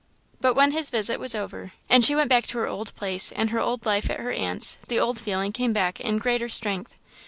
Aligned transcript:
But 0.39 0.55
when 0.55 0.71
his 0.71 0.89
visit 0.89 1.19
was 1.19 1.35
over, 1.35 1.73
and 1.87 2.03
she 2.03 2.15
went 2.15 2.27
back 2.27 2.47
to 2.47 2.57
her 2.57 2.65
old 2.65 2.91
place 2.95 3.31
and 3.31 3.51
her 3.51 3.59
old 3.59 3.85
life 3.85 4.09
at 4.09 4.19
her 4.19 4.31
aunt's, 4.31 4.77
the 4.87 4.99
old 4.99 5.19
feeling 5.19 5.51
came 5.51 5.73
back 5.73 5.99
in 5.99 6.17
greater 6.17 6.49
strength. 6.49 6.95